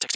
[0.00, 0.15] Text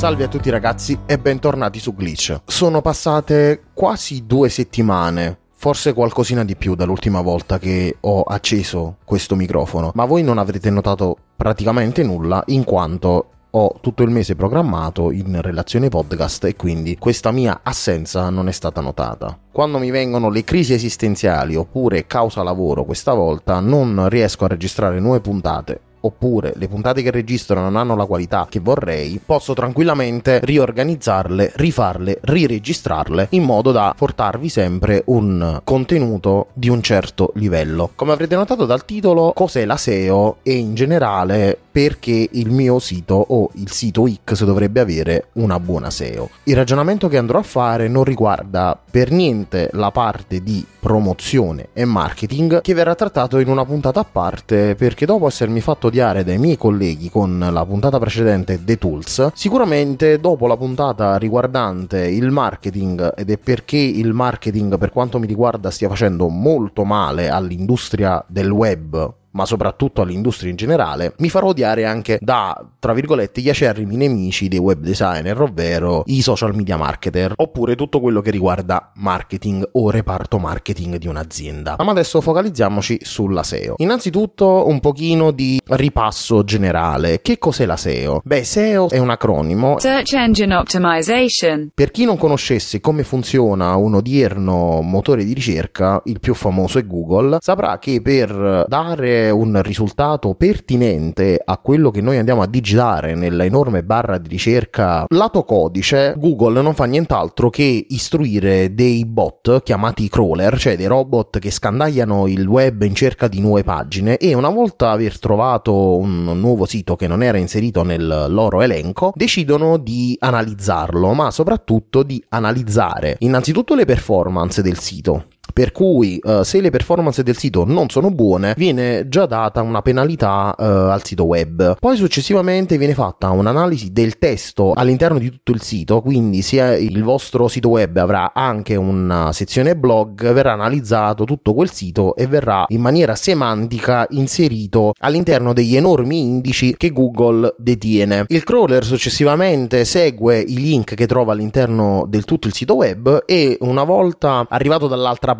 [0.00, 2.40] Salve a tutti ragazzi e bentornati su Glitch.
[2.46, 9.36] Sono passate quasi due settimane, forse qualcosina di più dall'ultima volta che ho acceso questo
[9.36, 15.10] microfono, ma voi non avrete notato praticamente nulla in quanto ho tutto il mese programmato
[15.10, 19.38] in relazione podcast e quindi questa mia assenza non è stata notata.
[19.52, 24.98] Quando mi vengono le crisi esistenziali oppure causa lavoro questa volta non riesco a registrare
[24.98, 30.40] nuove puntate oppure le puntate che registro non hanno la qualità che vorrei, posso tranquillamente
[30.42, 37.90] riorganizzarle, rifarle, riregistrarle in modo da portarvi sempre un contenuto di un certo livello.
[37.94, 43.14] Come avrete notato dal titolo, cos'è la SEO e in generale perché il mio sito
[43.14, 46.30] o il sito X dovrebbe avere una buona SEO.
[46.44, 51.84] Il ragionamento che andrò a fare non riguarda per niente la parte di promozione e
[51.84, 56.38] marketing che verrà trattato in una puntata a parte perché dopo essermi fatto odiare dai
[56.38, 63.12] miei colleghi con la puntata precedente The Tools, sicuramente dopo la puntata riguardante il marketing
[63.16, 68.50] ed è perché il marketing per quanto mi riguarda stia facendo molto male all'industria del
[68.50, 73.96] web ma soprattutto all'industria in generale, mi farò odiare anche da, tra virgolette, gli acerrimi
[73.96, 79.68] nemici dei web designer, ovvero i social media marketer, oppure tutto quello che riguarda marketing
[79.72, 81.76] o reparto marketing di un'azienda.
[81.78, 83.74] Ma adesso focalizziamoci sulla SEO.
[83.78, 87.20] Innanzitutto un pochino di ripasso generale.
[87.20, 88.20] Che cos'è la SEO?
[88.24, 89.78] Beh, SEO è un acronimo.
[89.78, 91.70] Search Engine Optimization.
[91.74, 96.86] Per chi non conoscesse come funziona un odierno motore di ricerca, il più famoso è
[96.86, 103.14] Google, saprà che per dare un risultato pertinente a quello che noi andiamo a digitare
[103.14, 105.04] nella enorme barra di ricerca.
[105.08, 111.38] Lato codice, Google non fa nient'altro che istruire dei bot chiamati crawler, cioè dei robot
[111.38, 114.16] che scandagliano il web in cerca di nuove pagine.
[114.16, 119.12] E una volta aver trovato un nuovo sito che non era inserito nel loro elenco,
[119.14, 126.42] decidono di analizzarlo, ma soprattutto di analizzare innanzitutto le performance del sito per cui uh,
[126.42, 131.04] se le performance del sito non sono buone viene già data una penalità uh, al
[131.04, 131.76] sito web.
[131.78, 137.02] Poi successivamente viene fatta un'analisi del testo all'interno di tutto il sito quindi se il
[137.02, 142.64] vostro sito web avrà anche una sezione blog verrà analizzato tutto quel sito e verrà
[142.68, 148.24] in maniera semantica inserito all'interno degli enormi indici che Google detiene.
[148.28, 153.56] Il crawler successivamente segue i link che trova all'interno del tutto il sito web e
[153.60, 155.39] una volta arrivato dall'altra parte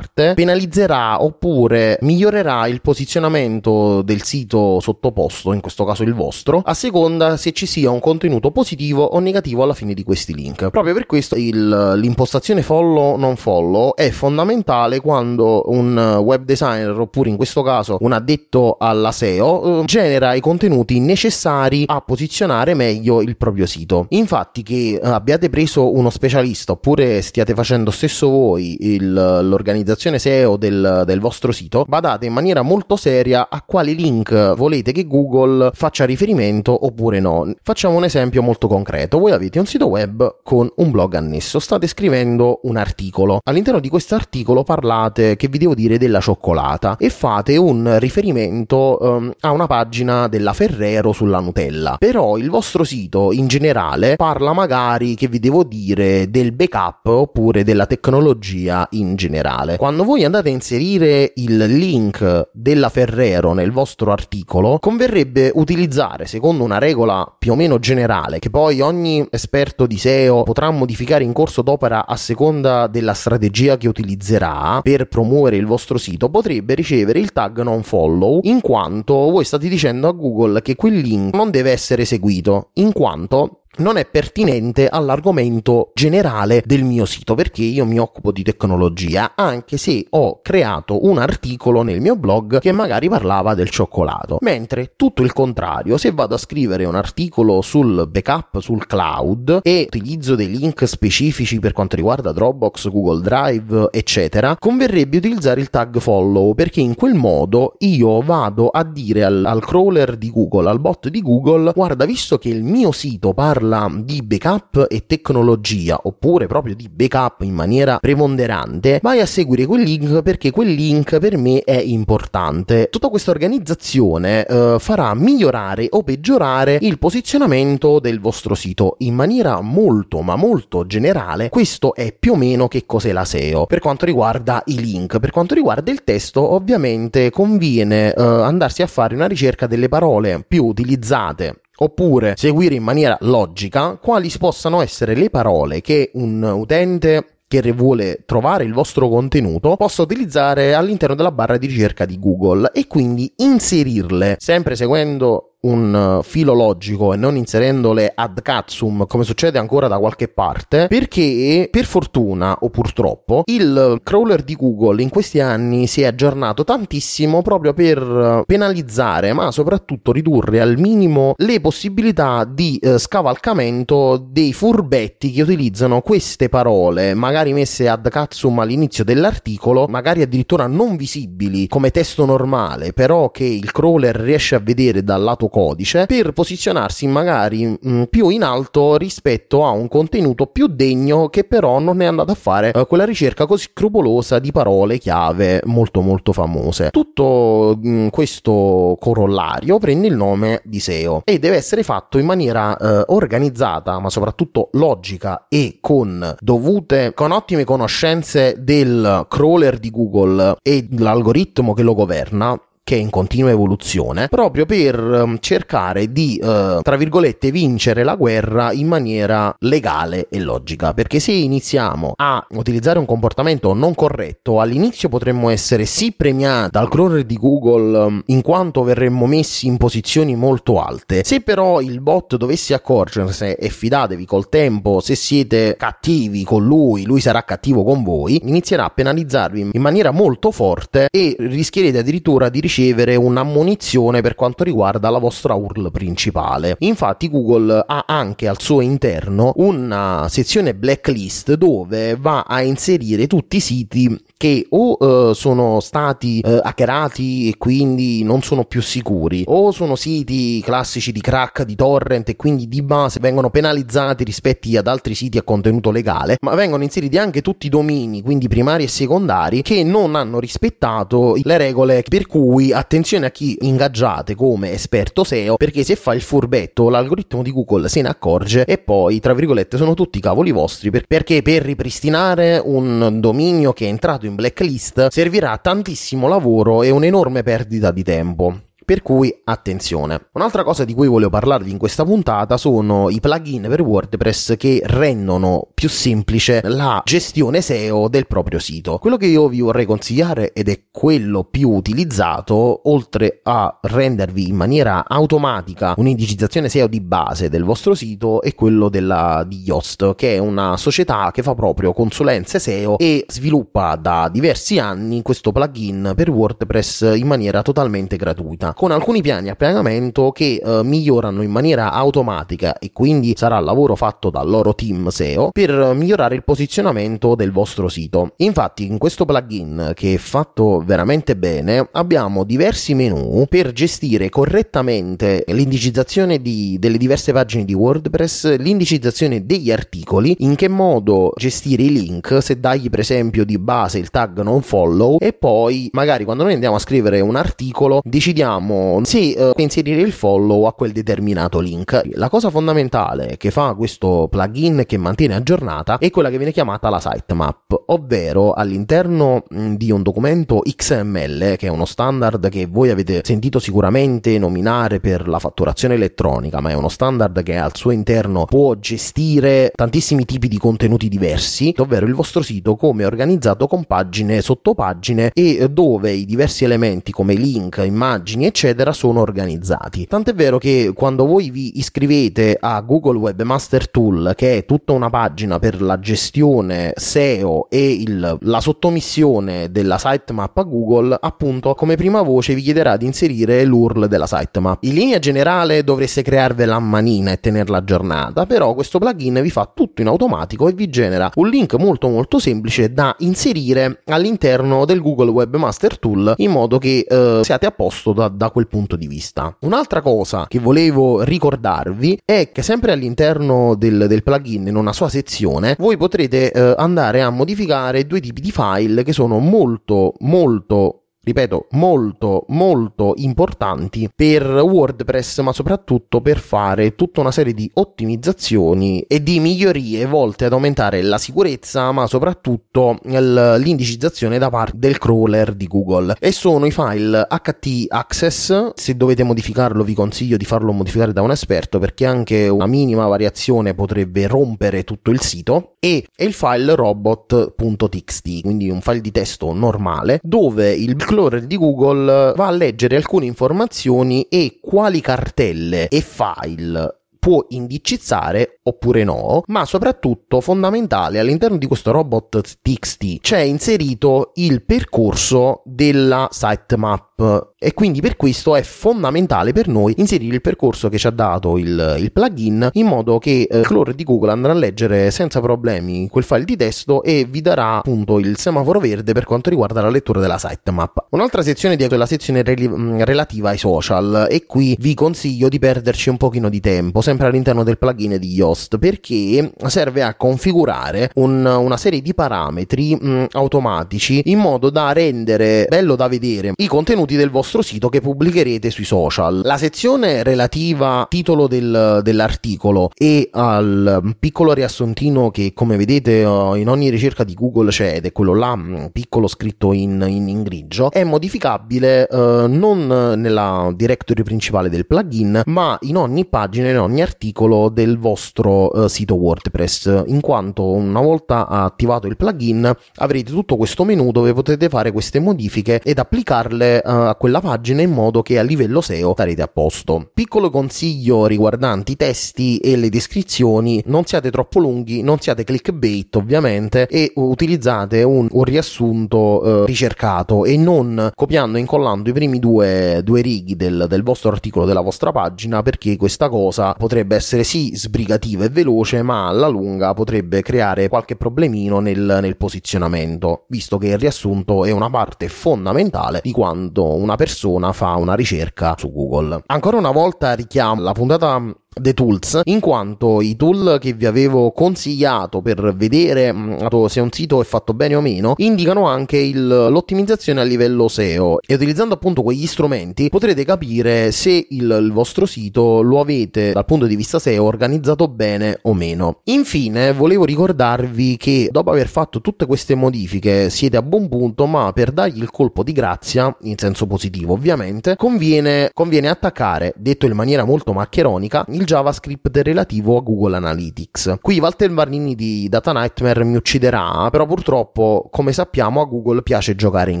[0.34, 7.36] penalizzerà oppure migliorerà il posizionamento del sito sottoposto, in questo caso il vostro, a seconda
[7.36, 10.70] se ci sia un contenuto positivo o negativo alla fine di questi link.
[10.70, 17.30] Proprio per questo il, l'impostazione follow non follow è fondamentale quando un web designer oppure
[17.30, 23.20] in questo caso un addetto alla SEO eh, genera i contenuti necessari a posizionare meglio
[23.20, 24.06] il proprio sito.
[24.10, 29.70] Infatti che eh, abbiate preso uno specialista oppure stiate facendo stesso voi il, l'organizzazione
[30.18, 35.06] SEO del, del vostro sito, badate in maniera molto seria a quali link volete che
[35.06, 37.52] Google faccia riferimento oppure no.
[37.62, 39.18] Facciamo un esempio molto concreto.
[39.18, 43.40] Voi avete un sito web con un blog annesso, state scrivendo un articolo.
[43.44, 48.98] All'interno di questo articolo parlate, che vi devo dire, della cioccolata e fate un riferimento
[49.00, 51.96] um, a una pagina della Ferrero sulla Nutella.
[51.98, 57.64] Però il vostro sito in generale parla magari, che vi devo dire, del backup oppure
[57.64, 59.61] della tecnologia in generale.
[59.76, 66.64] Quando voi andate a inserire il link della Ferrero nel vostro articolo, converrebbe utilizzare, secondo
[66.64, 71.32] una regola più o meno generale, che poi ogni esperto di SEO potrà modificare in
[71.32, 77.18] corso d'opera a seconda della strategia che utilizzerà per promuovere il vostro sito, potrebbe ricevere
[77.18, 81.50] il tag non follow, in quanto voi state dicendo a Google che quel link non
[81.50, 87.86] deve essere seguito, in quanto non è pertinente all'argomento generale del mio sito perché io
[87.86, 93.08] mi occupo di tecnologia anche se ho creato un articolo nel mio blog che magari
[93.08, 94.36] parlava del cioccolato.
[94.42, 99.84] Mentre tutto il contrario se vado a scrivere un articolo sul backup sul cloud e
[99.86, 105.98] utilizzo dei link specifici per quanto riguarda Dropbox Google Drive eccetera converrebbe utilizzare il tag
[105.98, 110.78] follow perché in quel modo io vado a dire al, al crawler di Google al
[110.80, 116.00] bot di Google guarda visto che il mio sito parla parla di backup e tecnologia
[116.02, 121.18] oppure proprio di backup in maniera preponderante, vai a seguire quel link perché quel link
[121.18, 122.88] per me è importante.
[122.90, 129.60] Tutta questa organizzazione eh, farà migliorare o peggiorare il posizionamento del vostro sito in maniera
[129.60, 131.48] molto ma molto generale.
[131.48, 133.66] Questo è più o meno che cos'è la SEO.
[133.66, 138.86] Per quanto riguarda i link, per quanto riguarda il testo, ovviamente conviene eh, andarsi a
[138.86, 145.14] fare una ricerca delle parole più utilizzate oppure seguire in maniera logica quali possano essere
[145.14, 151.32] le parole che un utente che vuole trovare il vostro contenuto possa utilizzare all'interno della
[151.32, 157.16] barra di ricerca di Google e quindi inserirle sempre seguendo un uh, filo logico e
[157.16, 163.42] non inserendole ad cazzum come succede ancora da qualche parte perché per fortuna o purtroppo
[163.46, 169.32] il crawler di Google in questi anni si è aggiornato tantissimo proprio per uh, penalizzare
[169.32, 176.48] ma soprattutto ridurre al minimo le possibilità di uh, scavalcamento dei furbetti che utilizzano queste
[176.48, 183.30] parole magari messe ad cazzum all'inizio dell'articolo magari addirittura non visibili come testo normale però
[183.30, 188.30] che il crawler riesce a vedere dal lato codice per posizionarsi magari mh, mm, più
[188.30, 192.72] in alto rispetto a un contenuto più degno che però non è andato a fare
[192.74, 196.88] uh, quella ricerca così scrupolosa di parole chiave molto molto famose.
[196.90, 202.24] Tutto mh, mm, questo corollario prende il nome di SEO e deve essere fatto in
[202.24, 209.90] maniera uh, organizzata ma soprattutto logica e con dovute con ottime conoscenze del crawler di
[209.90, 216.10] Google e l'algoritmo che lo governa che è in continua evoluzione, proprio per um, cercare
[216.10, 220.92] di, uh, tra virgolette, vincere la guerra in maniera legale e logica.
[220.92, 226.88] Perché se iniziamo a utilizzare un comportamento non corretto, all'inizio potremmo essere sì premiati dal
[226.88, 231.22] crawler di Google um, in quanto verremmo messi in posizioni molto alte.
[231.24, 237.04] Se però il bot dovesse accorgersene e fidatevi col tempo, se siete cattivi con lui,
[237.04, 242.48] lui sarà cattivo con voi, inizierà a penalizzarvi in maniera molto forte e rischierete addirittura
[242.48, 246.76] di ricevere ricevere un'ammonizione per quanto riguarda la vostra URL principale.
[246.78, 253.56] Infatti Google ha anche al suo interno una sezione blacklist dove va a inserire tutti
[253.56, 259.44] i siti che o uh, sono stati uh, hackerati e quindi non sono più sicuri,
[259.46, 264.60] o sono siti classici di crack, di torrent e quindi di base vengono penalizzati rispetto
[264.76, 268.84] ad altri siti a contenuto legale, ma vengono inseriti anche tutti i domini, quindi primari
[268.84, 274.72] e secondari, che non hanno rispettato le regole per cui attenzione a chi ingaggiate come
[274.72, 279.18] esperto SEO, perché se fa il furbetto l'algoritmo di Google se ne accorge e poi,
[279.18, 284.26] tra virgolette, sono tutti cavoli vostri, per- perché per ripristinare un dominio che è entrato
[284.26, 288.56] in blacklist servirà tantissimo lavoro e un'enorme perdita di tempo.
[288.92, 290.26] Per cui attenzione.
[290.32, 294.82] Un'altra cosa di cui volevo parlarvi in questa puntata sono i plugin per WordPress che
[294.84, 298.98] rendono più semplice la gestione SEO del proprio sito.
[298.98, 304.56] Quello che io vi vorrei consigliare ed è quello più utilizzato, oltre a rendervi in
[304.56, 310.34] maniera automatica un'indicizzazione SEO di base del vostro sito, è quello della, di Yoast, che
[310.34, 316.12] è una società che fa proprio consulenze SEO e sviluppa da diversi anni questo plugin
[316.14, 321.52] per WordPress in maniera totalmente gratuita, con alcuni piani a pagamento che eh, migliorano in
[321.52, 327.36] maniera automatica e quindi sarà lavoro fatto dal loro team SEO per migliorare il posizionamento
[327.36, 328.32] del vostro sito.
[328.38, 335.44] Infatti in questo plugin che è fatto veramente bene abbiamo diversi menu per gestire correttamente
[335.46, 341.92] l'indicizzazione di, delle diverse pagine di WordPress, l'indicizzazione degli articoli, in che modo gestire i
[341.92, 346.42] link, se dargli per esempio di base il tag non follow e poi magari quando
[346.42, 348.61] noi andiamo a scrivere un articolo decidiamo
[349.02, 352.08] se uh, inserire il follow a quel determinato link.
[352.14, 356.88] La cosa fondamentale che fa questo plugin che mantiene aggiornata è quella che viene chiamata
[356.88, 362.90] la sitemap, ovvero all'interno mh, di un documento XML che è uno standard che voi
[362.90, 367.90] avete sentito sicuramente nominare per la fatturazione elettronica, ma è uno standard che al suo
[367.90, 373.84] interno può gestire tantissimi tipi di contenuti diversi, ovvero il vostro sito come organizzato con
[373.84, 380.06] pagine, sottopagine e dove i diversi elementi come link, immagini, eccetera sono organizzati.
[380.06, 385.08] Tant'è vero che quando voi vi iscrivete a Google Webmaster Tool, che è tutta una
[385.08, 391.96] pagina per la gestione SEO e il, la sottomissione della sitemap a Google, appunto come
[391.96, 394.84] prima voce vi chiederà di inserire l'URL della sitemap.
[394.84, 399.70] In linea generale dovreste crearvela a manina e tenerla aggiornata, però questo plugin vi fa
[399.74, 405.00] tutto in automatico e vi genera un link molto molto semplice da inserire all'interno del
[405.00, 409.06] Google Webmaster Tool in modo che eh, siate a posto da, da quel punto di
[409.06, 409.56] vista.
[409.60, 415.08] Un'altra cosa che volevo ricordarvi è che sempre all'interno del, del plugin in una sua
[415.08, 421.01] sezione voi potrete eh, andare a modificare due tipi di file che sono molto molto
[421.24, 429.02] ripeto, molto, molto importanti per WordPress, ma soprattutto per fare tutta una serie di ottimizzazioni
[429.02, 435.54] e di migliorie volte ad aumentare la sicurezza, ma soprattutto l'indicizzazione da parte del crawler
[435.54, 436.16] di Google.
[436.18, 438.72] E sono i file HT Access.
[438.74, 443.06] Se dovete modificarlo, vi consiglio di farlo modificare da un esperto perché anche una minima
[443.06, 445.76] variazione potrebbe rompere tutto il sito.
[445.78, 452.32] E il file robot.txt, quindi un file di testo normale dove il Explorer di Google
[452.34, 459.66] va a leggere alcune informazioni e quali cartelle e file può indicizzare oppure no, ma
[459.66, 467.11] soprattutto fondamentale all'interno di questo robot TXT c'è inserito il percorso della sitemap
[467.58, 471.58] e quindi per questo è fondamentale per noi inserire il percorso che ci ha dato
[471.58, 476.08] il, il plugin in modo che eh, Clore di Google andrà a leggere senza problemi
[476.08, 479.90] quel file di testo e vi darà appunto il semaforo verde per quanto riguarda la
[479.90, 481.06] lettura della sitemap.
[481.10, 485.48] Un'altra sezione di è la sezione re- mm, relativa ai social e qui vi consiglio
[485.48, 490.14] di perderci un pochino di tempo sempre all'interno del plugin di Yoast perché serve a
[490.14, 496.08] configurare un, una serie di parametri mh, mm, automatici in modo da rendere bello da
[496.08, 499.42] vedere i contenuti contenuti del vostro sito che pubblicherete sui social.
[499.44, 506.24] La sezione relativa al titolo del, dell'articolo e al piccolo riassuntino che come vedete eh,
[506.24, 510.28] in ogni ricerca di Google c'è ed è quello là mm, piccolo scritto in, in,
[510.28, 516.68] in grigio è modificabile uh, non nella directory principale del plugin ma in ogni pagina
[516.68, 522.72] in ogni articolo del vostro uh, sito WordPress in quanto una volta attivato il plugin
[522.96, 527.80] avrete tutto questo menu dove potete fare queste modifiche ed applicarle uh, a quella pagina
[527.80, 530.10] in modo che a livello SEO starete a posto.
[530.12, 536.14] Piccolo consiglio riguardanti i testi e le descrizioni, non siate troppo lunghi, non siate clickbait
[536.16, 542.38] ovviamente e utilizzate un, un riassunto eh, ricercato e non copiando e incollando i primi
[542.38, 547.44] due, due righi del, del vostro articolo, della vostra pagina perché questa cosa potrebbe essere
[547.44, 553.78] sì sbrigativa e veloce ma alla lunga potrebbe creare qualche problemino nel, nel posizionamento visto
[553.78, 558.90] che il riassunto è una parte fondamentale di quanto una persona fa una ricerca su
[558.92, 559.42] Google.
[559.46, 561.40] Ancora una volta richiamo la puntata
[561.74, 567.10] The Tools, in quanto i tool che vi avevo consigliato per vedere mh, se un
[567.10, 571.94] sito è fatto bene o meno, indicano anche il, l'ottimizzazione a livello SEO e utilizzando
[571.94, 576.96] appunto quegli strumenti potrete capire se il, il vostro sito lo avete dal punto di
[576.96, 579.20] vista SEO organizzato bene o meno.
[579.24, 584.72] Infine, volevo ricordarvi che dopo aver fatto tutte queste modifiche siete a buon punto, ma
[584.72, 590.12] per dargli il colpo di grazia, in senso positivo ovviamente, conviene, conviene attaccare, detto in
[590.12, 594.18] maniera molto maccheronica, il JavaScript relativo a Google Analytics.
[594.20, 599.54] Qui Walter Varnini di Data Nightmare mi ucciderà, però purtroppo, come sappiamo, a Google piace
[599.54, 600.00] giocare in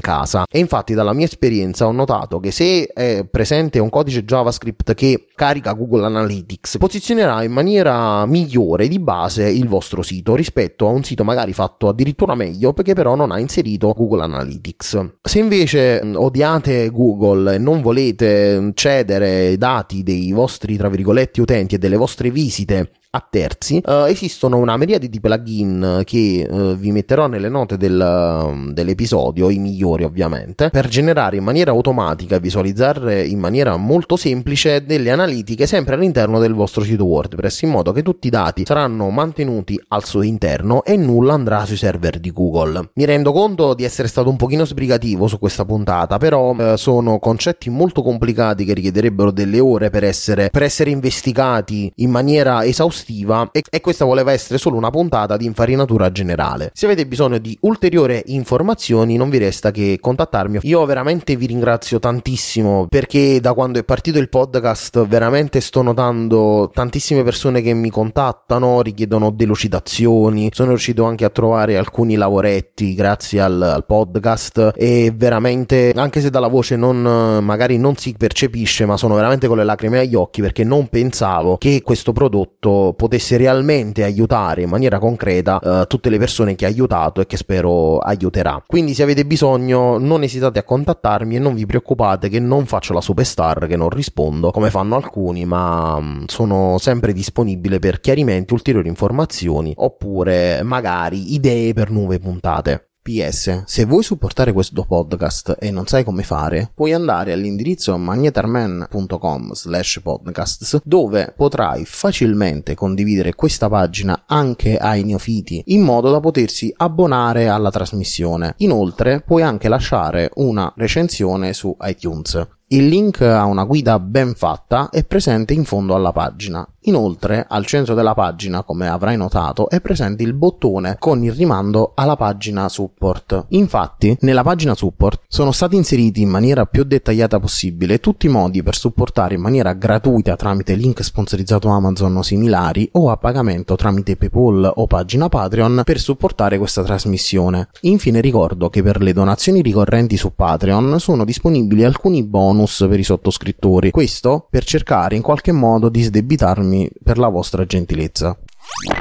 [0.00, 0.44] casa.
[0.50, 5.26] E infatti dalla mia esperienza ho notato che se è presente un codice JavaScript che
[5.34, 11.02] carica Google Analytics, posizionerà in maniera migliore di base il vostro sito rispetto a un
[11.02, 15.10] sito magari fatto addirittura meglio perché però non ha inserito Google Analytics.
[15.22, 21.78] Se invece odiate Google e non volete cedere dati dei vostri tra virgolette utenti e
[21.78, 27.26] delle vostre visite a terzi, uh, esistono una miriade di plugin che uh, vi metterò
[27.26, 33.22] nelle note del, uh, dell'episodio, i migliori ovviamente, per generare in maniera automatica e visualizzare
[33.26, 38.02] in maniera molto semplice delle analitiche sempre all'interno del vostro sito WordPress, in modo che
[38.02, 42.92] tutti i dati saranno mantenuti al suo interno e nulla andrà sui server di Google.
[42.94, 47.18] Mi rendo conto di essere stato un pochino sbrigativo su questa puntata, però eh, sono
[47.18, 53.00] concetti molto complicati che richiederebbero delle ore per essere, per essere investigati in maniera esaustiva
[53.02, 56.70] estiva e, e questa voleva essere solo una puntata di infarinatura generale.
[56.72, 60.60] Se avete bisogno di ulteriori informazioni non vi resta che contattarmi.
[60.62, 66.70] Io veramente vi ringrazio tantissimo perché da quando è partito il podcast veramente sto notando
[66.72, 73.40] tantissime persone che mi contattano, richiedono delucidazioni, sono riuscito anche a trovare alcuni lavoretti grazie
[73.40, 78.96] al, al podcast e veramente anche se dalla voce non magari non si percepisce ma
[78.96, 84.04] sono veramente con le lacrime agli occhi perché non pensavo che questo prodotto potesse realmente
[84.04, 88.62] aiutare in maniera concreta uh, tutte le persone che ha aiutato e che spero aiuterà.
[88.66, 92.92] Quindi se avete bisogno non esitate a contattarmi e non vi preoccupate che non faccio
[92.92, 98.52] la superstar, che non rispondo come fanno alcuni, ma um, sono sempre disponibile per chiarimenti,
[98.52, 102.91] ulteriori informazioni oppure magari idee per nuove puntate.
[103.02, 109.52] PS, se vuoi supportare questo podcast e non sai come fare, puoi andare all'indirizzo magnetarman.com
[109.54, 116.72] slash podcasts dove potrai facilmente condividere questa pagina anche ai neofiti in modo da potersi
[116.76, 118.54] abbonare alla trasmissione.
[118.58, 122.46] Inoltre puoi anche lasciare una recensione su iTunes.
[122.68, 126.66] Il link a una guida ben fatta è presente in fondo alla pagina.
[126.86, 131.92] Inoltre, al centro della pagina, come avrai notato, è presente il bottone con il rimando
[131.94, 133.46] alla pagina support.
[133.50, 138.64] Infatti, nella pagina support sono stati inseriti in maniera più dettagliata possibile tutti i modi
[138.64, 144.16] per supportare in maniera gratuita tramite link sponsorizzato Amazon o similari o a pagamento tramite
[144.16, 147.68] PayPal o pagina Patreon per supportare questa trasmissione.
[147.82, 153.04] Infine ricordo che per le donazioni ricorrenti su Patreon sono disponibili alcuni bonus per i
[153.04, 153.92] sottoscrittori.
[153.92, 156.71] Questo per cercare in qualche modo di sdebitarmi
[157.02, 158.36] per la vostra gentilezza.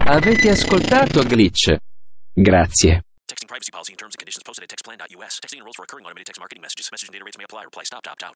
[0.06, 1.76] Avete ascoltato Glitch?
[2.34, 3.04] Grazie.
[3.26, 5.40] Texting privacy policy and terms and conditions posted at textplan.us.
[5.40, 6.90] Texting enrolls for recurring automated text marketing messages.
[6.92, 7.64] Message and data rates may apply.
[7.64, 8.36] Reply stop, opt out.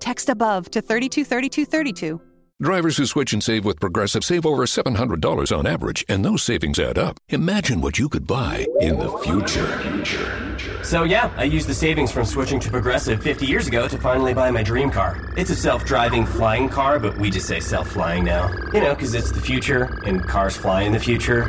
[0.00, 2.20] Text above to 323232.
[2.62, 6.78] Drivers who switch and save with Progressive save over $700 on average, and those savings
[6.78, 7.18] add up.
[7.30, 10.84] Imagine what you could buy in the future.
[10.84, 14.34] So, yeah, I used the savings from switching to Progressive 50 years ago to finally
[14.34, 15.32] buy my dream car.
[15.38, 18.50] It's a self driving flying car, but we just say self flying now.
[18.74, 21.48] You know, because it's the future, and cars fly in the future.